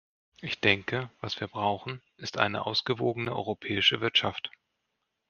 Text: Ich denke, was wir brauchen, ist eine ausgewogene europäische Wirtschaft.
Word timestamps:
Ich 0.41 0.59
denke, 0.59 1.11
was 1.19 1.39
wir 1.39 1.47
brauchen, 1.47 2.01
ist 2.17 2.39
eine 2.39 2.65
ausgewogene 2.65 3.35
europäische 3.35 4.01
Wirtschaft. 4.01 4.49